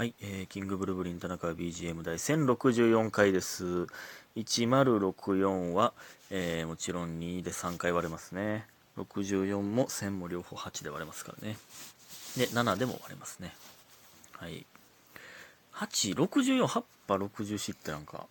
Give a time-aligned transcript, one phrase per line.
[0.00, 3.86] はい、えー、キングブルブリン田中 BGM 第1064回です。
[4.34, 5.92] 1064は、
[6.30, 8.66] えー、もちろん2で3回割れますね。
[8.96, 11.58] 64も1000も両方8で割れますからね。
[12.34, 13.54] で、7でも割れますね。
[14.38, 14.64] はい。
[15.74, 18.26] 8、64、8波64ってなんか、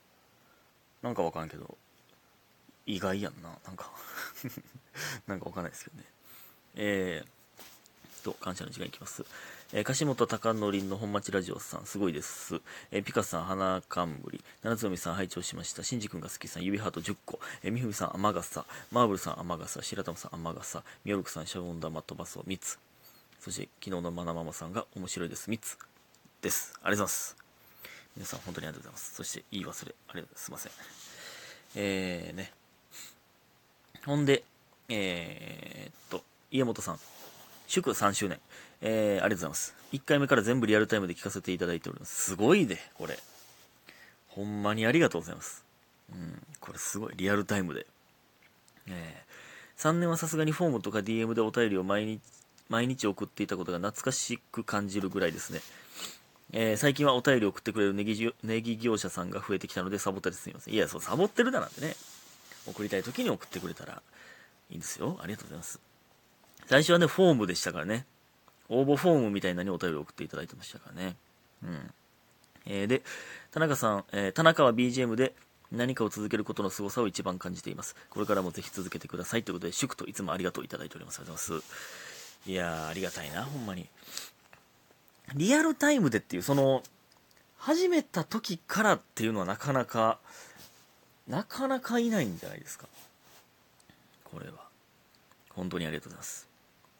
[1.03, 1.77] なんかわかんけど、
[2.87, 3.49] 意外やんな。
[3.67, 3.91] なんか、
[5.27, 6.03] なんかわかんないですけどね。
[6.73, 7.38] えー、
[8.21, 9.25] と、感謝の時間いきます。
[9.73, 12.61] えー、樫本貴則の本町ラジオさん、すごいです。
[12.91, 15.83] えー、ピカさん、花冠、七つのみさん、拝聴しました。
[15.83, 17.39] しんじ君が好きさん、指ハート10個。
[17.63, 18.65] えー、みふみさん、雨傘。
[18.91, 19.81] マーブルさん、雨傘。
[19.81, 20.83] 白玉さん、雨傘。
[21.05, 22.79] みよるくさん、シャボン玉飛ばそう、3つ。
[23.39, 25.49] そして、昨日のまなママさんが面白いです。
[25.49, 25.77] 3つ。
[26.41, 26.73] です。
[26.75, 27.37] ありがとうございます。
[28.15, 29.15] 皆さん、本当にありがとうございます。
[29.15, 29.95] そして、言い忘れ。
[30.07, 30.43] ありがとうございます。
[30.43, 30.71] すいません。
[31.75, 32.53] えーね。
[34.05, 34.43] ほんで、
[34.87, 36.99] えー、っと、家元さん。
[37.69, 38.39] 祝3周年。
[38.81, 39.75] えー、ありがとうございます。
[39.93, 42.31] 1回目から全部リアルタイムで聞かせていただいております。
[42.31, 43.19] すごいで、これ。
[44.27, 45.63] ほんまにありがとうございます。
[46.11, 47.85] うん、これすごい、リアルタイムで。
[48.87, 52.21] えー、3年はさすがにフォームとか DM でお便りを毎日、
[52.69, 55.61] 毎日送っていたことが懐かしく感じるぐらいですね。
[56.53, 60.73] えー、最近はお便りを送ってくれるネギネギ業者さんが増えてきたのでサボったりすみません。
[60.73, 61.95] いや、そう、サボってるだなんてね。
[62.65, 64.01] 送りたい時に送ってくれたら
[64.71, 65.19] いいんですよ。
[65.21, 65.88] ありがとうございます。
[66.69, 68.05] 最初はね、フォームでしたからね。
[68.69, 71.15] 応募フォームみたいなにお便り送っていただいてましたからね。
[71.63, 71.93] うん。
[72.67, 73.01] えー、で、
[73.49, 75.33] 田中さん、えー、田中は BGM で
[75.71, 77.95] 何かを続けることの凄さを一番感じています。
[78.11, 79.43] これからもぜひ続けてください。
[79.43, 81.17] ということで、祝といつもありがとういただいております。
[81.17, 82.51] ありがとうございます。
[82.51, 83.87] いやー、ありがたいな、ほんまに。
[85.33, 86.83] リアルタイムでっていう、その、
[87.57, 90.19] 始めた時からっていうのはなかなか、
[91.27, 92.85] なかなかいないんじゃないですか。
[94.25, 94.69] これは。
[95.49, 96.48] 本当にありがとうございます。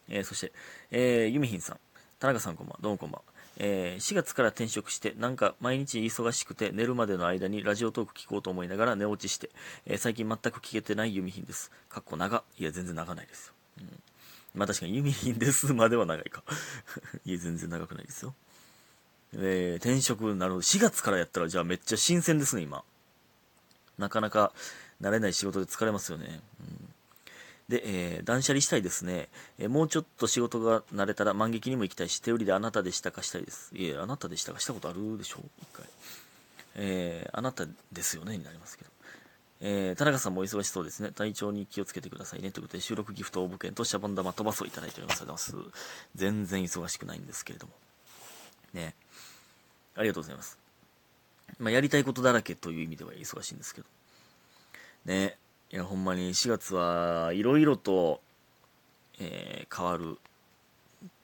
[0.09, 0.51] えー、そして、
[0.91, 1.79] えー、ユミヒンさん、
[2.19, 3.21] 田中さんこんばん、どうもこんばん。
[3.61, 9.49] えー、4月から転職して、なんか毎日忙しくて寝るまでの間にラジオトーク聞こうと思いながら寝落ちして、
[9.85, 11.71] えー、最近全く聞けてないユミヒンです。
[11.89, 12.43] かっこ長。
[12.57, 13.53] いや、全然長ないですよ。
[13.81, 13.99] うん。
[14.55, 16.43] まあ確かにユミヒンですまでは長いか。
[17.25, 18.33] いや、全然長くないですよ。
[19.33, 20.61] えー、転職、なるほど。
[20.61, 22.83] 4月からやったら、じゃあめっちゃ新鮮ですね、今。
[23.97, 24.53] なかなか
[25.01, 26.41] 慣れない仕事で疲れますよね。
[26.61, 26.88] うん
[27.69, 33.71] で、えー、断捨離したいですね、えー、もうちょっと仕事が慣れたら万劇にも行きたいし、手売りであなたでしたかしたいです。
[33.75, 35.43] いえ、あなたでしたかしたことあるでしょう？
[35.61, 35.85] 一回。
[36.75, 38.37] えー、あなたですよね？
[38.37, 38.89] になりますけど。
[39.61, 41.11] えー、田中さんもお忙しそうですね。
[41.11, 42.49] 体調に気をつけてくださいね。
[42.49, 45.21] ということで、収録ギフト応募券とシャボン玉飛ばすをいただいております。
[45.21, 45.79] ありがとうございます。
[46.15, 47.73] 全然忙しくないんですけれども。
[48.73, 48.95] ね。
[49.95, 50.57] ありがとうございます。
[51.59, 53.87] まあ、やりたいことだらけという意味では忙しいんですけど。
[55.05, 55.37] ね。
[55.71, 58.21] いや、ほんまに4月はいろいろと、
[59.19, 60.17] えー、変わる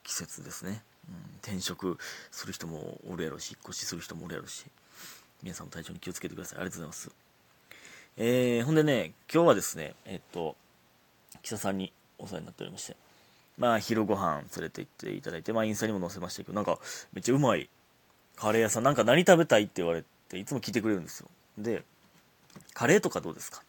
[0.04, 1.14] 季節ですね、うん。
[1.42, 1.98] 転職
[2.30, 4.64] する人もおるやろし、引っ越しする人もおるやろし、
[5.42, 6.58] 皆さんも体調に気をつけてください。
[6.60, 7.10] ありがとうございます。
[8.18, 10.54] えー、ほんでね、今日はですね、えっと、
[11.42, 12.96] 記者さんにお世話になっておりまして、
[13.58, 16.78] まあ、昼ご飯連れて行っていただいて、まあ、インスタにも載せましたけど、なんか、
[17.12, 17.68] めっちゃうまい
[18.36, 21.28] カレー屋さん、なんか何食べたいって言われて、いつも聞いてくれるんですよ。
[21.58, 21.82] で、
[22.74, 23.60] カレーとかどうですか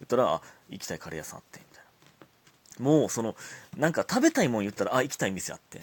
[0.00, 0.40] 言ったら、
[0.70, 1.84] 行きたいカレー屋さんあって、みたい
[2.78, 2.84] な。
[2.84, 3.36] もう、その、
[3.76, 5.82] なんか食べたいもん言ったら、あ、行きたい店あって、っ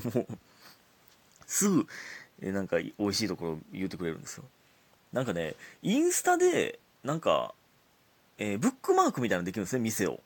[0.00, 0.08] て。
[0.18, 0.38] もう、
[1.46, 1.86] すぐ、
[2.42, 4.44] え、なんか美味しいところ言うてくれるんですよ。
[5.12, 7.54] なんかね、インスタで、なんか、
[8.38, 10.20] えー、ブックマークみたいなのできるんですね、店を。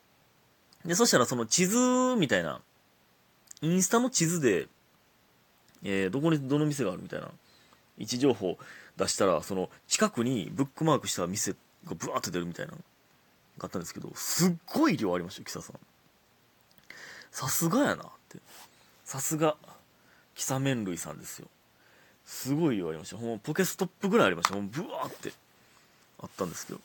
[0.84, 1.78] で、そしたらその地図
[2.18, 2.60] みたいな、
[3.62, 4.66] インスタの地図で、
[5.84, 7.30] えー、どこにどの店があるみたいな、
[7.98, 8.58] 位置情報
[8.96, 11.54] 出したら、その近くにブックマークした店
[11.86, 12.78] がブワーって出るみたいなの
[13.58, 15.76] があったんですけど、すっごい量ありましたよ、キサさん。
[17.30, 18.38] さすがやなって。
[19.04, 19.56] さすが、
[20.34, 21.48] キサ麺類さんですよ。
[22.24, 23.16] すごい量ありました。
[23.16, 24.54] ほんまポケストップぐらいありました。
[24.54, 25.32] もうブワーって
[26.20, 26.80] あったんですけど。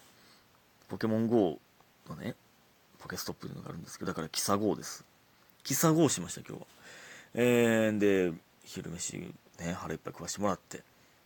[0.88, 1.60] ポケモン GO
[2.10, 2.36] のね、
[3.00, 5.04] ポケストップっていうのがあるんですけど、だからキサ GO です。
[5.64, 6.68] キサ GO しました、今日は。
[7.34, 8.34] えー、で、
[8.64, 9.18] 昼飯
[9.60, 10.84] ね、腹いっぱい食わしてもらって、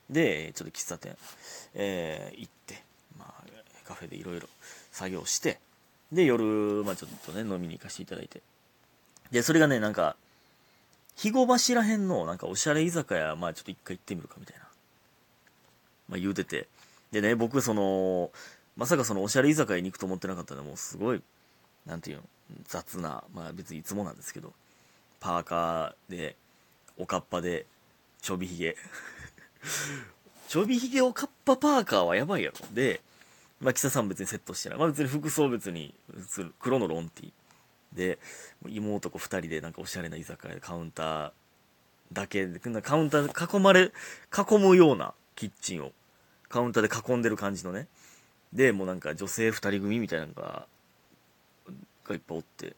[0.09, 1.15] で、ちょっと喫茶店、
[1.73, 2.83] えー、行って、
[3.89, 4.47] カフェでいろいろ
[4.91, 5.59] 作業して、
[6.11, 8.41] で、夜、まあちょっとね、飲みに行かせていただいて。
[9.31, 10.15] で、それがね、なんか、
[11.15, 14.63] 肥後橋らへんの、なんかおしゃれ居酒屋、まあちょっと一回行ってみるかみたいな。
[16.07, 16.67] まあ言うてて。
[17.11, 18.31] でね、僕その、
[18.77, 21.21] まさかそのおしゃれ居酒屋に行くと思ってなかったので、もうすごい、
[21.87, 22.23] なんていうの、
[22.67, 24.53] 雑な、まあ別にいつもなんですけど、
[25.19, 26.35] パーカーで、
[26.97, 27.65] おかっぱで、
[28.21, 28.75] ちょびひげ。
[30.47, 32.57] ちょびひげおかっぱパーカーはやばいやろ。
[32.73, 33.01] で、
[33.61, 34.77] まあ、キサさん別にセットしてない。
[34.79, 35.93] まあ、別に服装別に、
[36.59, 37.31] 黒のロンティー。
[37.93, 38.19] で、
[38.67, 41.31] 妹子二人でなんかおしゃれな居酒屋でカウンター
[42.11, 43.91] だけでカウンター囲まれ
[44.35, 45.91] 囲むようなキッチンを
[46.47, 47.87] カウンターで囲んでる感じのね
[48.51, 50.65] でもうなんか女性2人組みたいなのが
[52.05, 52.75] がいっぱいおって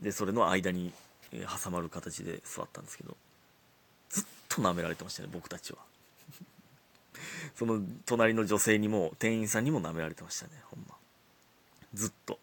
[0.00, 0.92] でそれの間に
[1.32, 3.16] 挟まる形で座ったんですけど
[4.10, 5.78] ずっと舐められてましたね僕たちは
[7.56, 10.96] その隣の女性にも店員さんにも舐められてましたねほんま。
[11.94, 12.38] ずっと。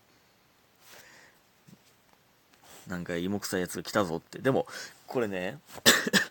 [2.87, 4.39] なんか芋臭いやつが来たぞって。
[4.39, 4.67] でも
[5.07, 5.59] これね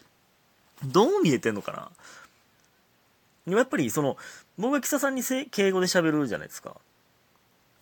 [0.85, 1.73] どう見えてんのか
[3.47, 3.57] な。
[3.57, 4.17] やっぱりその
[4.59, 6.77] 僕が北さんに敬語で喋るじゃないですか。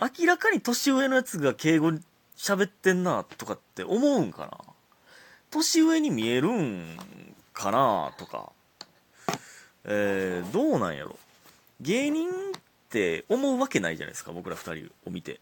[0.00, 1.92] 明らかに年上のやつが敬語
[2.36, 4.58] 喋ってんなとかって思うんかな。
[5.50, 6.98] 年上に見えるん
[7.52, 8.52] かなとか。
[9.88, 11.16] えー、どうなんやろ。
[11.80, 12.32] 芸人っ
[12.90, 15.40] て思うわけないじゃないですか僕ら2人を見て。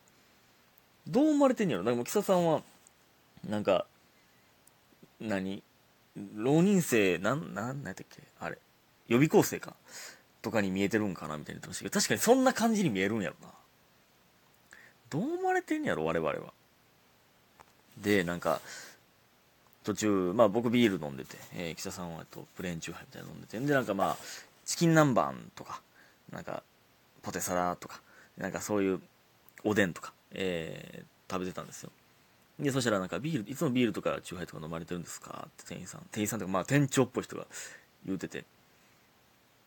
[1.06, 1.82] どう思われてんやろ。
[1.82, 2.62] なんか木佐さんは
[3.48, 3.86] なんか
[5.20, 5.62] 何？
[6.36, 8.22] 浪人生なんなんなんやったっけ？
[8.38, 8.58] あれ。
[9.08, 9.74] 予備校生か？
[10.42, 11.94] とかに見えてるんかなみたいな言ってましたけど。
[11.94, 13.48] 確かにそんな感じに見えるんやろな。
[15.10, 16.52] どう思われてんやろ我々は。
[17.98, 18.60] でなんか
[19.84, 24.16] 途中、まあ僕ビール飲んでて、えー、岸田さんはとプレーンチューハイみたいな飲んでて、でなんかまあ、
[24.64, 25.80] チキン南蛮とか、
[26.32, 26.62] なんか、
[27.22, 28.00] ポテサラとか、
[28.38, 29.00] なんかそういう
[29.62, 31.90] おでんとか、えー、食べてたんですよ。
[32.58, 37.46] で、そしたらなんかビール、いつもビールとかチューハイとか飲まれてるんですかって店員さん、店員さんとか、まあ店長っぽい人が
[38.06, 38.44] 言うてて、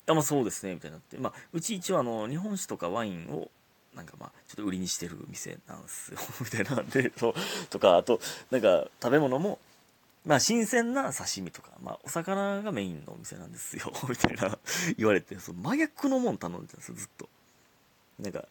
[0.08, 3.50] あ、まあそうですね、みたいになって、まあ、うち一応あの、日本酒とかワインを、
[3.96, 6.82] なんかまあ、ちょっと売りにしてる店なんですよ、 みたいな。
[6.84, 7.34] で、そう、
[7.70, 8.20] とか、あと、
[8.52, 9.60] なんか食べ物も、
[10.28, 14.60] まあ、新鮮な刺身とか、まあ、お魚がメインのお店なんですよ みたいな
[14.98, 17.30] 言われて、その真逆のもん頼んでたんですよ、ずっと。
[18.20, 18.46] なんか、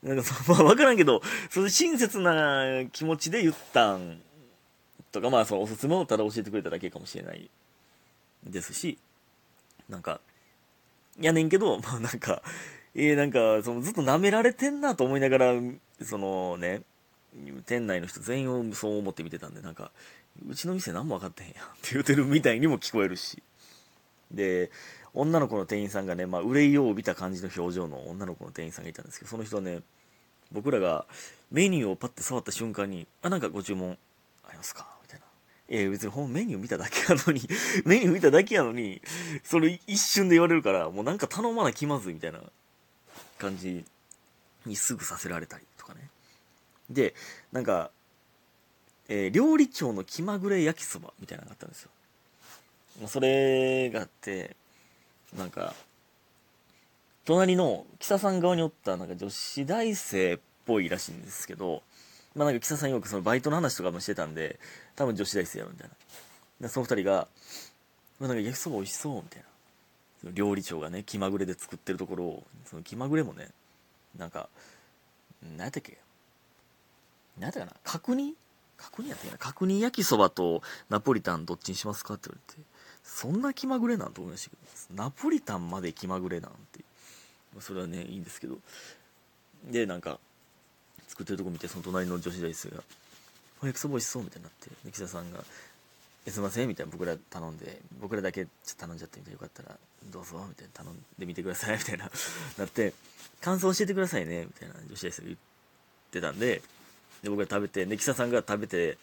[0.00, 1.20] なんかそ、まあ、わからんけど、
[1.50, 4.22] その親切な気持ちで言ったん
[5.10, 7.50] とか、まあ、そのおすすめをただ教えてくれただけかもしれない
[8.44, 8.96] ですし、
[9.88, 10.20] なんか、
[11.18, 12.42] やねんけど、 まあ、なんか、
[12.94, 15.54] えー、なんか、そのずっと舐められてんなと思いながら、
[16.04, 16.82] そのね、
[17.66, 19.90] 店内の人全員をそう思って見てたんで、なんか、
[20.46, 23.42] うちの店何も分かってへんやんって言うてるみたいにも聞こえるし。
[24.30, 24.70] で、
[25.14, 29.80] 女の子の店員さんがね、まあ、憂いを帯びた感じの表情の女の子の店員さんがいたんですけど、その人はね、
[30.52, 31.06] 僕らが
[31.50, 33.98] メニューをパッて触った瞬間に、あ、なんかご注文
[34.46, 34.86] ありますか？
[35.02, 35.26] みたいな。
[35.68, 37.42] えー、別にほんメニュー見ただけやのに
[37.84, 39.02] メニュー見ただけやのに、
[39.44, 42.40] それ一瞬で言われるから、もうなんか頼まな気まずいみたいな
[43.38, 43.84] 感じ
[44.64, 46.08] にすぐさせられたりとかね。
[46.90, 47.14] で、
[47.52, 47.90] なんか、
[49.08, 51.90] えー、料理長の気まぐれ焼きそばみたいなのがあったんですよ。
[53.06, 54.56] それがあって、
[55.36, 55.74] なんか、
[57.24, 61.82] 隣の木佐さん側におったなんか女子大生っぽいらしいんですけど、
[62.34, 64.58] まあなんか木佐さんよくそのバイトの話とかもしてたんで、
[64.96, 65.94] 多分女子大生やろみたいな。
[66.62, 67.28] でその二人が、
[68.18, 69.42] まあ、なんか焼きそば美味しそうみたい
[70.24, 70.30] な。
[70.32, 73.48] 料理長がね、気まぐれで作ってるところを、その気まぐれもね、
[74.18, 74.48] なんか、
[75.42, 75.98] 何やったっけ？
[77.38, 77.72] 何やったかな？
[77.84, 78.34] 角煮？
[78.78, 82.66] 角煮やったな角煮焼きそばとナポリタンどっちにしますかって言われて、
[83.04, 84.56] そんな気まぐれなんと思いましたけ
[84.94, 86.84] ど、ナポリタンまで気まぐれなんて。
[87.60, 88.58] それはね、いいんですけど。
[89.64, 90.18] で、なんか、
[91.08, 92.82] 作ってるとこ見て、その隣の女子大生が、
[93.62, 95.42] お焼きそば美味しそうみたいになって、で、木田さんが、
[96.26, 99.76] え、すいませんみたいな僕ら頼んで、僕らだけちょっと頼んじゃってみたいなよかったら、
[100.12, 102.10] どうぞみたいな頼んでみてくださいみたいな、
[102.58, 102.94] なって、
[103.40, 105.38] 感想教えてくださいねみたいな女子大生が言っ
[106.12, 106.62] てたんで、
[107.22, 108.98] で、僕が食べて、で、木田さんが食べて、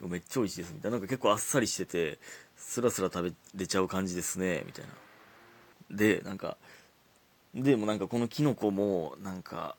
[0.00, 0.98] めっちゃ美味しいですみたいな。
[0.98, 2.18] なんか結構あっさりしてて、
[2.56, 4.84] スラスラ食べれちゃう感じですね、みたい
[5.90, 5.96] な。
[5.96, 6.56] で、なんか、
[7.54, 9.76] でもなんかこのキノコも、なんか、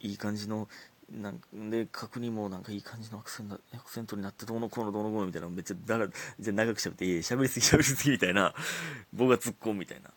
[0.00, 0.68] いい感じの、
[1.12, 6.08] なんで、角煮もなんかいい感じのアクセントアクセントになって、どうのこうのどうのこうのみたいな、めっちゃだら、
[6.40, 8.54] じゃ長く喋って、いや喋りすぎ喋りすぎみたいな、
[9.12, 10.08] 僕が突っ込むみたいな。
[10.08, 10.12] っ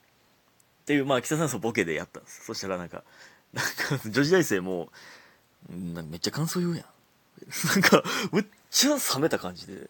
[0.85, 2.45] ていう、まあ、北さんそうボケでやったんです。
[2.45, 3.03] そしたらなんか、
[3.53, 4.89] なんか、女子大生も、
[5.69, 6.85] めっちゃ感想言うやん。
[7.67, 9.89] なんか、めっちゃ冷めた感じで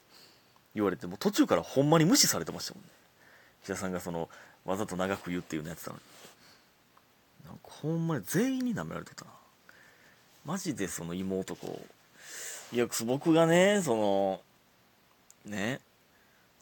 [0.76, 2.90] 言われて、も途中からほんまに無視されてましたもんね。
[3.64, 4.30] 北さんがその、
[4.66, 6.04] わざと長く言うっていうのやってたのに。
[7.46, 9.32] なんかほんまに全員に舐められてたな。
[10.46, 11.82] マジでその妹こ
[12.72, 12.76] う。
[12.76, 14.42] いや、僕がね、その、
[15.46, 15.80] ね、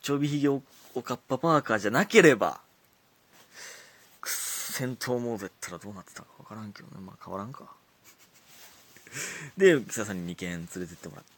[0.01, 0.61] ちょびひげお
[1.01, 2.61] かっぱパーカーじゃなければ、
[4.23, 6.93] 戦闘モードやったらどうなってたかわからんけどね。
[6.99, 7.73] まあ変わらんか。
[9.57, 11.31] で、木田さんに2軒連れてってもらって、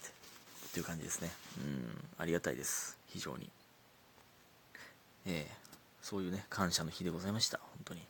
[0.68, 1.32] っていう感じですね。
[1.60, 2.98] うん、ありがたいです。
[3.08, 3.50] 非常に。
[5.26, 5.52] ええ、
[6.02, 7.60] そういうね、感謝の日でございました。
[7.60, 8.02] 本当に。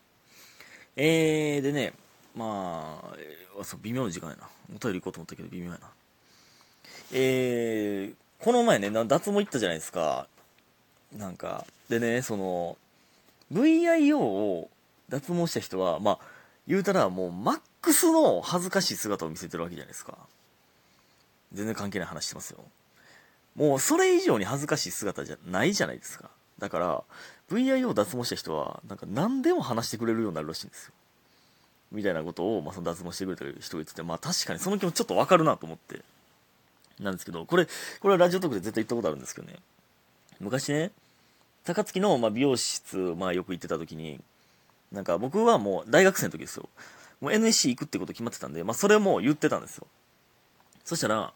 [0.95, 1.93] えー、でね、
[2.35, 4.49] まあ、えー、微妙な時間やな。
[4.75, 5.91] お便り行こうと思ったけど微妙やな。
[7.11, 10.27] えー、この前ね、脱毛行ったじゃないですか。
[11.15, 12.77] なんかでねその
[13.53, 14.69] VIO を
[15.09, 16.19] 脱毛した人はまあ
[16.67, 20.17] 言うたらもうマックスの恥ずかしい姿を見せてるわけじゃないですか。
[21.53, 22.59] 全然関係ない話してますよ。
[23.55, 26.29] もうそれ以上に恥ずかしい姿じゃないじゃないですか。
[26.59, 27.03] だから
[27.49, 30.93] VIO を脱毛した人はなんか何でも話してくれるようになるらしいんですよ。
[31.91, 36.01] みたいなことを、まあ、その脱毛してくれてる人が言っててまあ確かにその気持ちちょっとわかるなと思って。
[36.99, 39.55] なんですけどこれこれはラジオトークで絶対言ったことあるんですけどね。
[40.39, 40.91] 昔ね
[41.63, 44.19] 高槻の、まあ、美容室、まあ、よく行ってた時に
[44.91, 46.69] なんか僕はもう大学生の時ですよ。
[47.19, 49.87] もう NSC 行くってこと決まってたんで、まあ、それも言ってたんですよ。
[50.87, 51.33] そしたら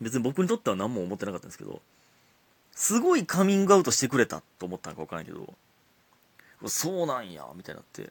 [0.00, 1.82] 別に僕にとっては何も思ってなかったんですけど
[2.72, 5.54] すごいカミングアウトしてくれたと思ったのか分からないけど
[6.68, 8.10] そうなんやみたいになって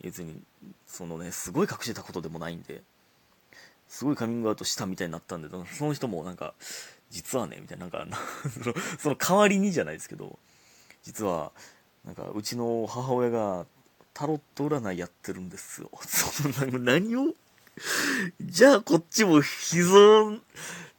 [0.00, 0.40] 別に
[0.86, 2.82] そのねすごい隠してたことでもないんで
[3.88, 6.54] すごいカミングアウトしたみたいになったんでその人もなんか
[7.10, 8.06] 実はねみたいななんか
[8.98, 10.38] その代わりにじゃないですけど
[11.02, 11.52] 実は
[12.04, 13.66] なんかうちの母親が
[14.14, 15.90] タロット占いやってるんですよ。
[16.02, 17.34] その何を？
[18.40, 20.38] じゃあこっちも秘蔵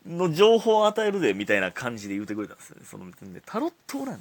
[0.07, 2.85] の情報を与えるでみたいな感じで言うてくれたんですよね。
[2.89, 4.19] その別にねタロット占い。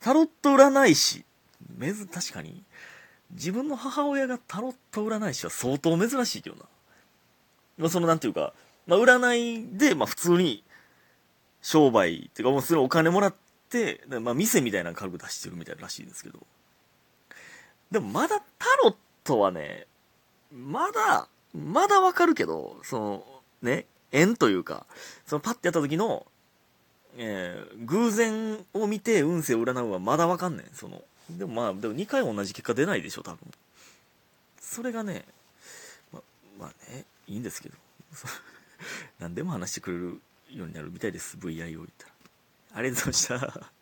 [0.00, 1.24] タロット占い師。
[1.76, 2.62] めず確かに。
[3.30, 6.62] 自分の母親がタロット占い師は相当珍しいけどな。
[7.78, 8.52] まあ、そのなんていうか、
[8.86, 10.62] まあ、占いで、まあ、普通に
[11.62, 13.43] 商売っていうかもうそれお金もらって、
[14.20, 16.38] まあ、店みたいな軽く出してるみたいらしいんですけど。
[17.90, 19.86] でもまだタロットはね、
[20.52, 23.26] まだ、まだわかるけど、その、
[23.62, 24.86] ね、縁というか、
[25.26, 26.26] そのパッてやった時の、
[27.16, 30.66] えー、偶然を見て運勢を占うはまだわかんねん。
[30.74, 33.38] その、でもまあでも2回同じ結果出ないでしょ多分
[34.60, 35.24] それがね
[36.12, 36.20] ま
[36.58, 37.76] まあねいいんですけど
[39.18, 42.13] 何でも話してくれるようになるみたいです VIO 言ったら
[42.74, 43.73] ありがとうございました。